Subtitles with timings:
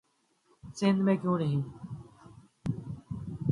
[0.75, 1.61] سندھ میں کیوں نہیں؟